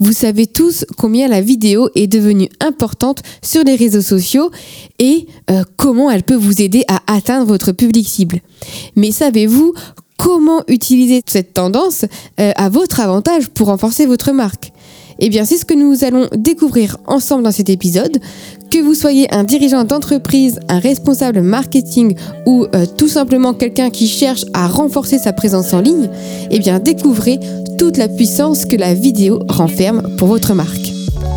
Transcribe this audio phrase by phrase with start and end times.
[0.00, 4.50] Vous savez tous combien la vidéo est devenue importante sur les réseaux sociaux
[4.98, 8.40] et euh, comment elle peut vous aider à atteindre votre public cible.
[8.96, 9.72] Mais savez-vous
[10.18, 12.06] comment utiliser cette tendance
[12.40, 14.72] euh, à votre avantage pour renforcer votre marque?
[15.20, 18.18] Eh bien, c'est ce que nous allons découvrir ensemble dans cet épisode.
[18.74, 24.08] Que vous soyez un dirigeant d'entreprise, un responsable marketing ou euh, tout simplement quelqu'un qui
[24.08, 26.10] cherche à renforcer sa présence en ligne,
[26.50, 27.38] eh bien, découvrez
[27.78, 30.90] toute la puissance que la vidéo renferme pour votre marque.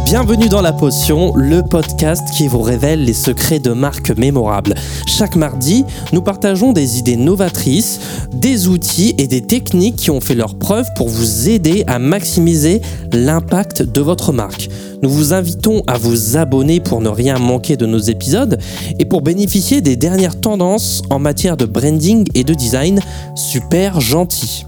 [0.06, 4.74] Bienvenue dans La Potion, le podcast qui vous révèle les secrets de marques mémorables.
[5.06, 8.00] Chaque mardi, nous partageons des idées novatrices,
[8.34, 12.82] des outils et des techniques qui ont fait leur preuve pour vous aider à maximiser
[13.12, 14.70] l'impact de votre marque.
[15.04, 18.58] Nous vous invitons à vous abonner pour ne rien manquer de nos épisodes
[18.98, 23.00] et pour bénéficier des dernières tendances en matière de branding et de design
[23.36, 24.66] super gentils.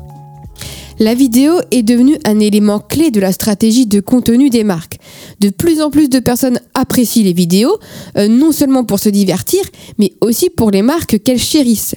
[1.00, 4.99] La vidéo est devenue un élément clé de la stratégie de contenu des marques.
[5.40, 7.78] De plus en plus de personnes apprécient les vidéos,
[8.18, 9.62] euh, non seulement pour se divertir,
[9.98, 11.96] mais aussi pour les marques qu'elles chérissent.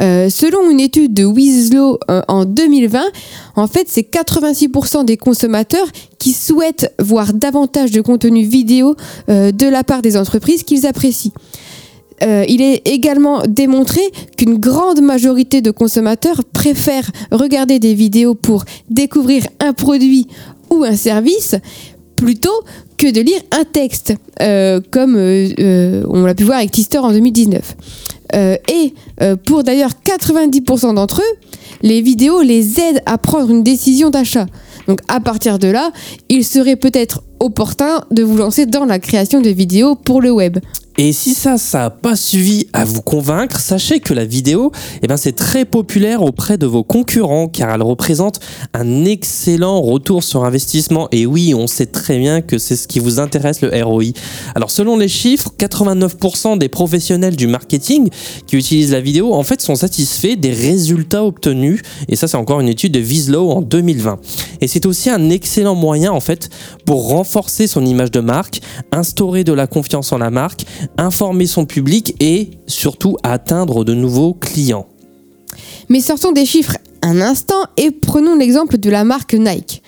[0.00, 3.02] Euh, selon une étude de Weaslow euh, en 2020,
[3.56, 5.86] en fait, c'est 86% des consommateurs
[6.18, 8.94] qui souhaitent voir davantage de contenu vidéo
[9.28, 11.32] de la part des entreprises qu'ils apprécient.
[12.22, 14.02] Euh, il est également démontré
[14.36, 20.26] qu'une grande majorité de consommateurs préfèrent regarder des vidéos pour découvrir un produit
[20.68, 21.56] ou un service
[22.20, 22.62] plutôt
[22.98, 27.12] que de lire un texte, euh, comme euh, on l'a pu voir avec Tister en
[27.12, 27.76] 2019.
[28.34, 28.94] et
[29.46, 31.36] pour d'ailleurs 90% d'entre eux,
[31.82, 34.46] les vidéos les aident à prendre une décision d'achat.
[34.86, 35.92] Donc à partir de là,
[36.28, 40.58] il serait peut-être opportun de vous lancer dans la création de vidéos pour le web.
[41.02, 44.70] Et si ça, ça n'a pas suffi à vous convaincre, sachez que la vidéo,
[45.02, 48.38] eh ben, c'est très populaire auprès de vos concurrents car elle représente
[48.74, 51.08] un excellent retour sur investissement.
[51.10, 54.12] Et oui, on sait très bien que c'est ce qui vous intéresse, le ROI.
[54.54, 58.10] Alors, selon les chiffres, 89% des professionnels du marketing
[58.46, 61.80] qui utilisent la vidéo, en fait, sont satisfaits des résultats obtenus.
[62.08, 64.18] Et ça, c'est encore une étude de Vislow en 2020.
[64.60, 66.50] Et c'est aussi un excellent moyen, en fait,
[66.84, 68.60] pour renforcer son image de marque,
[68.92, 70.66] instaurer de la confiance en la marque,
[70.98, 74.86] informer son public et surtout atteindre de nouveaux clients.
[75.88, 79.82] Mais sortons des chiffres un instant et prenons l'exemple de la marque Nike.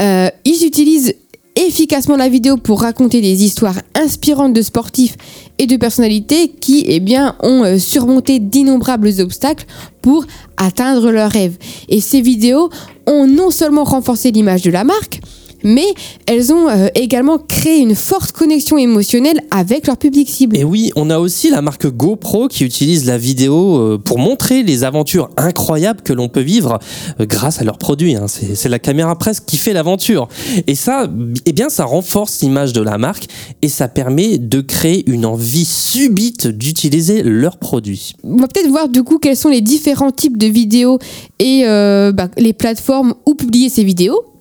[0.00, 1.14] Euh, ils utilisent
[1.54, 5.16] efficacement la vidéo pour raconter des histoires inspirantes de sportifs
[5.58, 9.66] et de personnalités qui eh bien, ont euh, surmonté d'innombrables obstacles
[10.00, 10.24] pour
[10.56, 11.56] atteindre leurs rêves.
[11.88, 12.70] Et ces vidéos
[13.06, 15.20] ont non seulement renforcé l'image de la marque,
[15.64, 15.86] mais
[16.26, 20.56] elles ont euh, également créé une forte connexion émotionnelle avec leur public cible.
[20.56, 24.62] Et oui, on a aussi la marque GoPro qui utilise la vidéo euh, pour montrer
[24.62, 26.78] les aventures incroyables que l'on peut vivre
[27.20, 28.16] euh, grâce à leurs produits.
[28.16, 28.26] Hein.
[28.28, 30.28] C'est la caméra presque qui fait l'aventure.
[30.66, 31.08] Et ça,
[31.46, 33.26] eh bien, ça renforce l'image de la marque
[33.62, 38.14] et ça permet de créer une envie subite d'utiliser leurs produits.
[38.24, 40.98] On va peut-être voir du coup quels sont les différents types de vidéos
[41.38, 44.31] et bah, les plateformes où publier ces vidéos.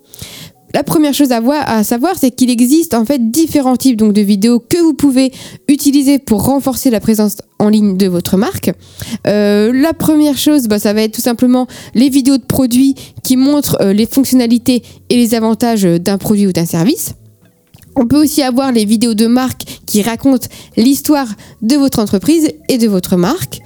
[0.74, 4.22] La première chose à, voir, à savoir, c'est qu'il existe en fait différents types de
[4.22, 5.32] vidéos que vous pouvez
[5.68, 8.72] utiliser pour renforcer la présence en ligne de votre marque.
[9.28, 13.38] Euh, la première chose, bah, ça va être tout simplement les vidéos de produits qui
[13.38, 17.14] montrent euh, les fonctionnalités et les avantages d'un produit ou d'un service.
[17.96, 21.28] On peut aussi avoir les vidéos de marque qui racontent l'histoire
[21.62, 23.60] de votre entreprise et de votre marque.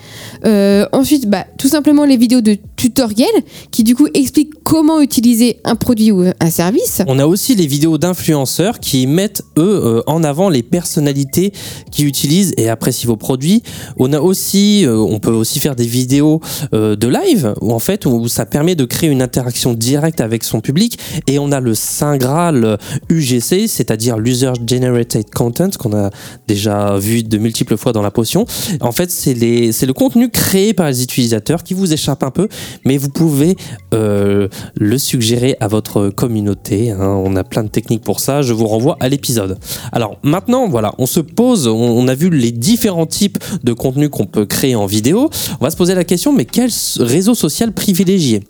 [0.45, 3.27] Euh, ensuite, bah, tout simplement les vidéos de tutoriels
[3.71, 7.01] qui du coup expliquent comment utiliser un produit ou un service.
[7.07, 11.53] On a aussi les vidéos d'influenceurs qui mettent eux euh, en avant les personnalités
[11.91, 13.63] qui utilisent et apprécient vos produits.
[13.97, 16.41] On a aussi, euh, on peut aussi faire des vidéos
[16.71, 20.61] de live où en fait où ça permet de créer une interaction directe avec son
[20.61, 20.99] public.
[21.27, 22.77] Et on a le saint graal
[23.09, 26.09] UGC, c'est-à-dire l'user generated content qu'on a
[26.47, 28.45] déjà vu de multiples fois dans la potion.
[28.81, 32.47] En fait, c'est le contenu créé par les utilisateurs qui vous échappe un peu,
[32.85, 33.55] mais vous pouvez
[33.93, 36.91] euh, le suggérer à votre communauté.
[36.91, 36.99] Hein.
[36.99, 38.41] On a plein de techniques pour ça.
[38.41, 39.57] Je vous renvoie à l'épisode.
[39.91, 44.25] Alors maintenant, voilà, on se pose, on, a vu les différents types de contenus qu'on
[44.25, 45.29] peut créer en vidéo.
[45.59, 46.69] On va se poser la question, mais quel
[46.99, 48.43] réseau social privilégié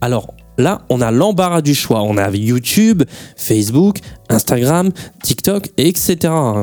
[0.00, 2.02] Alors, Là, on a l'embarras du choix.
[2.02, 3.04] On a YouTube,
[3.36, 3.98] Facebook,
[4.28, 4.90] Instagram,
[5.22, 6.16] TikTok, etc.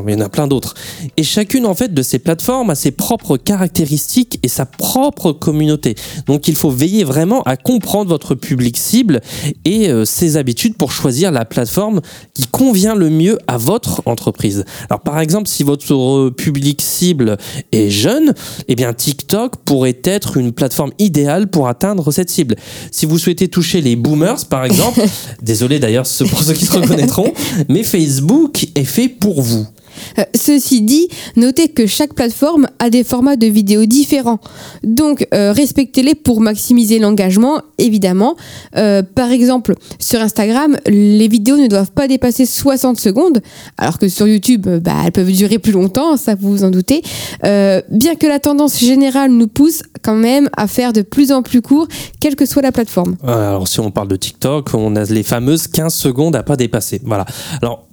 [0.08, 0.76] Il y en a plein d'autres.
[1.18, 5.96] Et chacune, en fait, de ces plateformes a ses propres caractéristiques et sa propre communauté.
[6.28, 9.22] Donc, il faut veiller vraiment à comprendre votre public cible
[9.66, 12.02] et euh, ses habitudes pour choisir la plateforme
[12.34, 14.66] qui convient le mieux à votre entreprise.
[14.90, 17.38] Alors, par exemple, si votre public cible
[17.72, 18.34] est jeune,
[18.68, 22.56] eh bien, TikTok pourrait être une plateforme idéale pour atteindre cette cible.
[22.92, 25.02] Si vous souhaitez toucher les boomers, par exemple.
[25.42, 27.34] Désolé d'ailleurs pour ceux qui se reconnaîtront,
[27.70, 29.68] mais Facebook est fait pour vous.
[30.20, 34.40] Euh, ceci dit, notez que chaque plateforme a des formats de vidéos différents.
[34.84, 38.36] Donc, euh, respectez-les pour maximiser l'engagement, évidemment.
[38.76, 43.42] Euh, par exemple, sur Instagram, les vidéos ne doivent pas dépasser 60 secondes,
[43.78, 47.02] alors que sur YouTube, bah, elles peuvent durer plus longtemps, ça vous vous en doutez.
[47.42, 51.62] bien que la tendance générale nous pousse quand même à faire de plus en plus
[51.62, 51.88] court,
[52.20, 53.16] quelle que soit la plateforme.
[53.24, 57.02] Alors, si on parle de TikTok, on a les fameuses 15 secondes à pas dépasser.
[57.04, 57.26] Voilà.
[57.62, 57.88] Alors,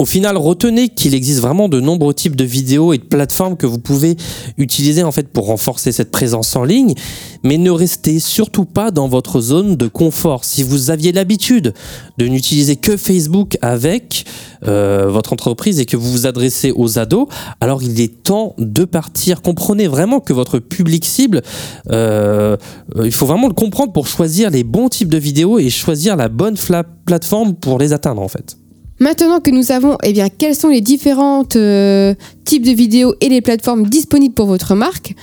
[0.00, 3.66] au final, retenez qu'il existe vraiment de nombreux types de vidéos et de plateformes que
[3.66, 4.16] vous pouvez
[4.56, 6.94] utiliser en fait pour renforcer cette présence en ligne,
[7.42, 10.46] mais ne restez surtout pas dans votre zone de confort.
[10.46, 11.74] Si vous aviez l'habitude
[12.16, 14.24] de n'utiliser que Facebook avec
[14.66, 17.28] euh, votre entreprise et que vous vous adressez aux ados,
[17.60, 19.42] alors il est temps de partir.
[19.42, 21.42] Comprenez vraiment que votre public cible,
[21.90, 22.56] euh,
[23.04, 26.30] il faut vraiment le comprendre pour choisir les bons types de vidéos et choisir la
[26.30, 26.56] bonne
[27.04, 28.59] plateforme pour les atteindre en fait.
[29.02, 32.14] Maintenant que nous savons eh quels sont les différents euh,
[32.44, 35.14] types de vidéos et les plateformes disponibles pour votre marque,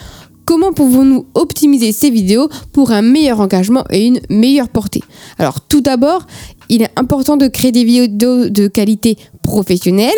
[0.45, 5.03] comment pouvons-nous optimiser ces vidéos pour un meilleur engagement et une meilleure portée?
[5.37, 6.25] Alors tout d'abord,
[6.69, 10.09] il est important de créer des vidéos de qualité professionnelle,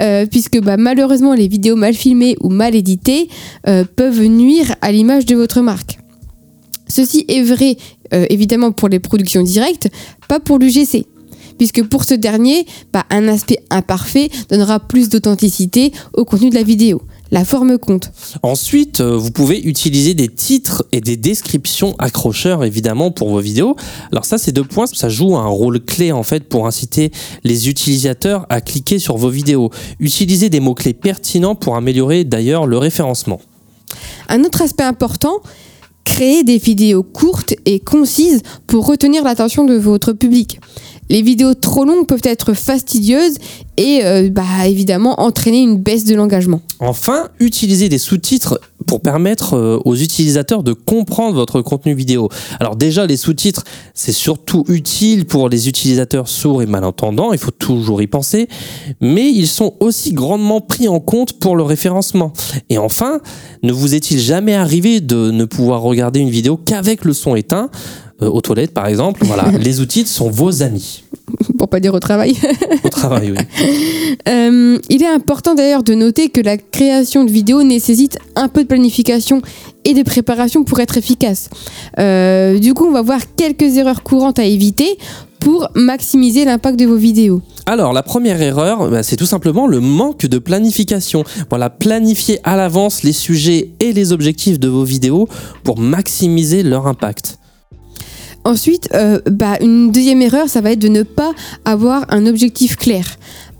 [0.00, 3.28] euh, puisque bah, malheureusement les vidéos mal filmées ou mal éditées
[3.68, 6.00] euh, peuvent nuire à l'image de votre marque.
[6.88, 7.76] Ceci est vrai
[8.10, 9.88] évidemment pour les productions directes,
[10.28, 11.04] pas pour l'UGC
[11.58, 16.62] puisque pour ce dernier, bah, un aspect imparfait donnera plus d'authenticité au contenu de la
[16.62, 17.02] vidéo.
[17.30, 18.10] La forme compte.
[18.42, 23.76] Ensuite, euh, vous pouvez utiliser des titres et des descriptions accrocheurs évidemment pour vos vidéos.
[24.12, 27.12] Alors ça, ces deux points, ça joue un rôle clé en fait pour inciter
[27.44, 29.70] les utilisateurs à cliquer sur vos vidéos.
[30.00, 33.40] Utilisez des mots-clés pertinents pour améliorer d'ailleurs le référencement.
[34.30, 35.42] Un autre aspect important,
[36.04, 40.60] créer des vidéos courtes et concises pour retenir l'attention de votre public.
[41.10, 43.38] Les vidéos trop longues peuvent être fastidieuses
[43.76, 46.60] et euh, bah, évidemment entraîner une baisse de l'engagement.
[46.80, 52.28] Enfin, utilisez des sous-titres pour permettre euh, aux utilisateurs de comprendre votre contenu vidéo.
[52.58, 53.64] Alors déjà, les sous-titres,
[53.94, 58.48] c'est surtout utile pour les utilisateurs sourds et malentendants, il faut toujours y penser,
[59.00, 62.32] mais ils sont aussi grandement pris en compte pour le référencement.
[62.70, 63.20] Et enfin,
[63.62, 67.70] ne vous est-il jamais arrivé de ne pouvoir regarder une vidéo qu'avec le son éteint?
[68.20, 69.20] Euh, aux toilettes par exemple.
[69.24, 71.04] Voilà, les outils sont vos amis.
[71.56, 72.34] Pour pas dire au travail.
[72.84, 73.38] au travail, oui.
[74.28, 78.62] Euh, il est important d'ailleurs de noter que la création de vidéos nécessite un peu
[78.62, 79.42] de planification
[79.84, 81.48] et de préparation pour être efficace.
[81.98, 84.98] Euh, du coup, on va voir quelques erreurs courantes à éviter
[85.38, 87.40] pour maximiser l'impact de vos vidéos.
[87.66, 91.22] Alors, la première erreur, bah, c'est tout simplement le manque de planification.
[91.50, 95.28] Voilà, planifier à l'avance les sujets et les objectifs de vos vidéos
[95.62, 97.38] pour maximiser leur impact.
[98.44, 101.32] Ensuite, euh, bah, une deuxième erreur, ça va être de ne pas
[101.64, 103.04] avoir un objectif clair.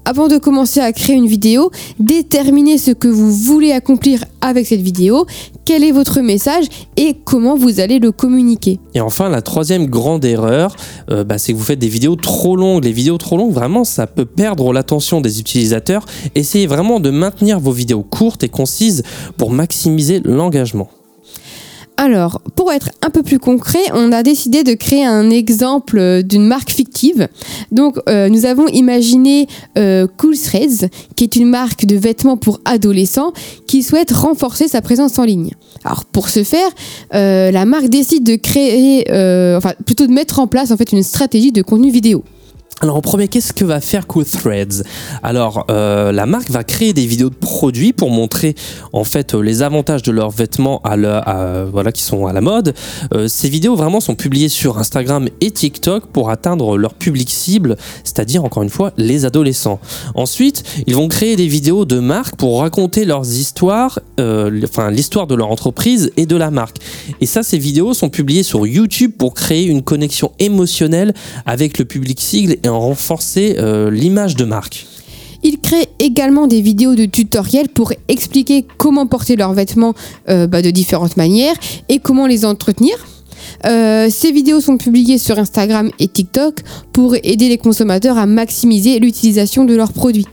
[0.09, 4.81] Avant de commencer à créer une vidéo, déterminez ce que vous voulez accomplir avec cette
[4.81, 5.27] vidéo,
[5.67, 6.65] quel est votre message
[6.97, 8.81] et comment vous allez le communiquer.
[8.95, 10.75] Et enfin, la troisième grande erreur,
[11.11, 12.85] euh, bah, c'est que vous faites des vidéos trop longues.
[12.85, 16.07] Les vidéos trop longues, vraiment, ça peut perdre l'attention des utilisateurs.
[16.35, 19.03] Essayez vraiment de maintenir vos vidéos courtes et concises
[19.37, 20.89] pour maximiser l'engagement.
[22.01, 26.47] Alors, pour être un peu plus concret, on a décidé de créer un exemple d'une
[26.47, 27.27] marque fictive.
[27.73, 32.61] Donc, euh, nous avons imaginé euh, Cool Threads, qui est une marque de vêtements pour
[32.65, 33.33] adolescents
[33.67, 35.51] qui souhaite renforcer sa présence en ligne.
[35.83, 36.71] Alors, pour ce faire,
[37.15, 39.01] euh, la marque décide de créer,
[39.57, 42.23] enfin, plutôt de mettre en place en fait une stratégie de contenu vidéo.
[42.81, 44.85] Alors en premier, qu'est-ce que va faire Cool Threads
[45.25, 48.55] Alors euh, la marque va créer des vidéos de produits pour montrer
[48.93, 52.75] en fait euh, les avantages de leurs vêtements à, qui sont à la mode.
[53.15, 57.77] Euh, ces vidéos vraiment sont publiées sur Instagram et TikTok pour atteindre leur public cible,
[58.05, 59.81] c'est-à-dire encore une fois les adolescents.
[60.15, 65.35] Ensuite, ils vont créer des vidéos de marque pour raconter leurs histoires, enfin l'histoire de
[65.35, 66.77] leur entreprise et de la marque.
[67.21, 71.13] Et ça, ces vidéos sont publiées sur YouTube pour créer une connexion émotionnelle
[71.45, 74.87] avec le public cible en renforcer euh, l'image de marque.
[75.43, 79.95] Ils créent également des vidéos de tutoriels pour expliquer comment porter leurs vêtements
[80.29, 81.55] euh, bah, de différentes manières
[81.89, 83.07] et comment les entretenir.
[83.65, 88.99] Euh, ces vidéos sont publiées sur Instagram et TikTok pour aider les consommateurs à maximiser
[88.99, 90.27] l'utilisation de leurs produits.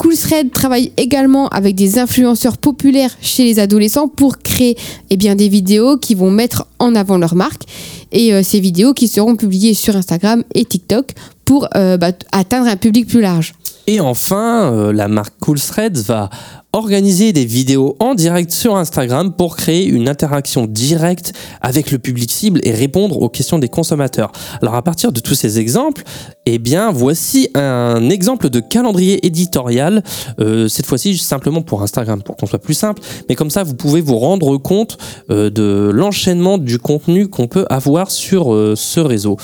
[0.00, 4.74] CoolThread travaille également avec des influenceurs populaires chez les adolescents pour créer
[5.10, 7.64] eh des vidéos qui vont mettre en avant leur marque
[8.10, 11.12] et euh, ces vidéos qui seront publiées sur Instagram et TikTok
[11.44, 13.52] pour euh, bah, atteindre un public plus large.
[13.86, 16.30] Et enfin, euh, la marque CoolThreads va
[16.72, 22.30] Organiser des vidéos en direct sur Instagram pour créer une interaction directe avec le public
[22.30, 24.30] cible et répondre aux questions des consommateurs.
[24.62, 26.04] Alors à partir de tous ces exemples,
[26.46, 30.04] eh bien voici un exemple de calendrier éditorial,
[30.38, 33.74] euh, cette fois-ci simplement pour Instagram, pour qu'on soit plus simple, mais comme ça vous
[33.74, 34.96] pouvez vous rendre compte
[35.30, 39.36] euh, de l'enchaînement du contenu qu'on peut avoir sur euh, ce réseau.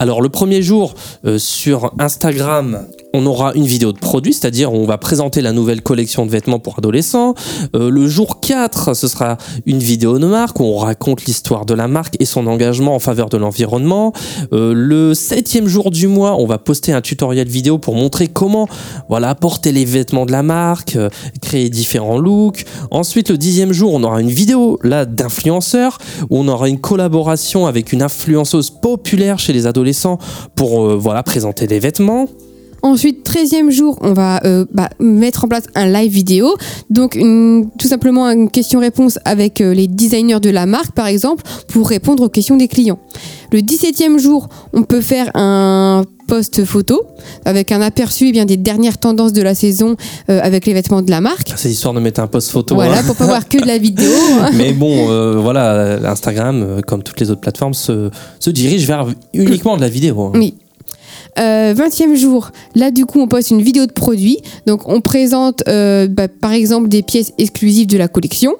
[0.00, 0.94] Alors le premier jour
[1.38, 6.24] sur Instagram, on aura une vidéo de produit, c'est-à-dire on va présenter la nouvelle collection
[6.26, 7.34] de vêtements pour adolescents.
[7.74, 11.74] Euh, le jour 4, ce sera une vidéo de marque où on raconte l'histoire de
[11.74, 14.12] la marque et son engagement en faveur de l'environnement.
[14.52, 18.68] Euh, le septième jour du mois, on va poster un tutoriel vidéo pour montrer comment
[19.08, 22.64] voilà, porter les vêtements de la marque, euh, créer différents looks.
[22.90, 25.98] Ensuite, le dixième jour, on aura une vidéo là d'influenceurs
[26.30, 30.18] où on aura une collaboration avec une influenceuse populaire chez les adolescents
[30.54, 32.28] pour voilà, présenter les vêtements.
[32.84, 36.56] Ensuite, 13e jour, on va euh, bah, mettre en place un live vidéo.
[36.90, 37.16] Donc,
[37.78, 42.24] tout simplement une question-réponse avec euh, les designers de la marque, par exemple, pour répondre
[42.24, 42.98] aux questions des clients.
[43.52, 47.04] Le 17e jour, on peut faire un post photo
[47.44, 49.96] avec un aperçu eh bien, des dernières tendances de la saison
[50.28, 51.52] euh, avec les vêtements de la marque.
[51.54, 52.74] C'est histoire de mettre un post photo.
[52.74, 53.02] Voilà, hein.
[53.06, 54.10] pour pas voir que de la vidéo.
[54.54, 58.10] Mais bon, voilà, Instagram, comme toutes les autres plateformes, se,
[58.40, 60.20] se dirige vers uniquement de la vidéo.
[60.22, 60.32] Hein.
[60.34, 60.54] Oui.
[61.36, 64.38] 20e euh, jour, là du coup on poste une vidéo de produit.
[64.66, 68.54] Donc on présente euh, bah, par exemple des pièces exclusives de la collection.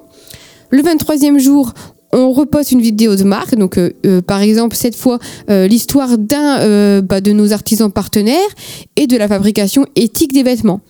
[0.69, 1.73] Le 23e jour,
[2.11, 3.55] on reposte une vidéo de marque.
[3.55, 8.37] Donc euh, par exemple cette fois l'histoire d'un bah, de nos artisans partenaires
[8.95, 10.81] et de la fabrication éthique des vêtements.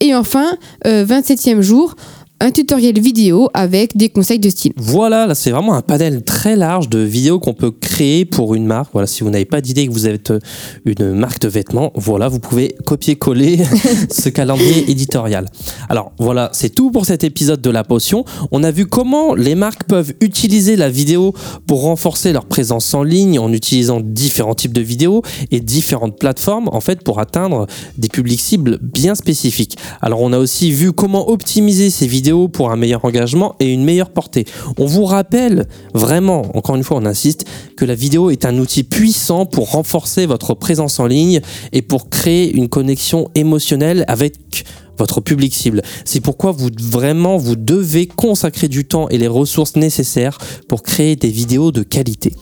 [0.00, 1.96] Et enfin, 27e jour,
[2.40, 4.72] un tutoriel vidéo avec des conseils de style.
[4.76, 8.64] Voilà, là c'est vraiment un panel très large de vidéos qu'on peut créer pour une
[8.64, 8.90] marque.
[8.92, 10.38] Voilà, si vous n'avez pas d'idée que vous êtes euh,
[10.84, 13.58] une marque de vêtements, voilà, vous pouvez copier-coller
[14.10, 15.46] ce calendrier éditorial.
[15.88, 18.24] Alors voilà, c'est tout pour cet épisode de la potion.
[18.52, 21.34] On a vu comment les marques peuvent utiliser la vidéo
[21.66, 26.68] pour renforcer leur présence en ligne en utilisant différents types de vidéos et différentes plateformes
[26.72, 27.66] en fait pour atteindre
[27.96, 29.76] des publics cibles bien spécifiques.
[30.00, 33.84] Alors on a aussi vu comment optimiser ces vidéos pour un meilleur engagement et une
[33.84, 34.44] meilleure portée.
[34.76, 38.84] On vous rappelle vraiment, encore une fois on insiste, que la vidéo est un outil
[38.84, 41.40] puissant pour renforcer votre présence en ligne
[41.72, 44.64] et pour créer une connexion émotionnelle avec
[44.98, 45.82] votre public cible.
[46.04, 51.16] C'est pourquoi vous vraiment vous devez consacrer du temps et les ressources nécessaires pour créer
[51.16, 52.34] des vidéos de qualité.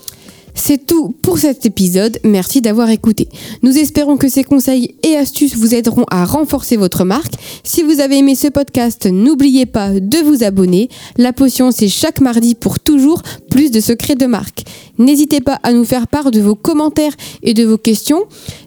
[0.56, 2.18] C'est tout pour cet épisode.
[2.24, 3.28] Merci d'avoir écouté.
[3.62, 7.34] Nous espérons que ces conseils et astuces vous aideront à renforcer votre marque.
[7.62, 10.88] Si vous avez aimé ce podcast, n'oubliez pas de vous abonner.
[11.18, 14.64] La potion, c'est chaque mardi pour toujours plus de secrets de marque.
[14.98, 18.24] N'hésitez pas à nous faire part de vos commentaires et de vos questions.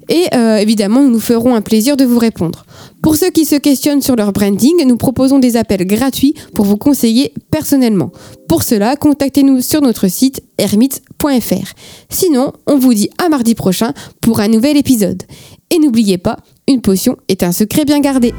[0.10, 2.66] Et euh, évidemment, nous nous ferons un plaisir de vous répondre.
[3.02, 6.78] Pour ceux qui se questionnent sur leur branding, nous proposons des appels gratuits pour vous
[6.78, 8.12] conseiller personnellement.
[8.48, 11.74] Pour cela, contactez-nous sur notre site hermite.fr.
[12.10, 15.24] Sinon, on vous dit à mardi prochain pour un nouvel épisode.
[15.72, 18.34] Et n'oubliez pas, une potion est un secret bien gardé.